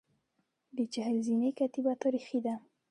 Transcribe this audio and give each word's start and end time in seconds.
د 0.77 0.79
چهل 0.93 1.17
زینې 1.27 1.51
کتیبه 1.59 1.93
تاریخي 2.03 2.39
ده 2.45 2.55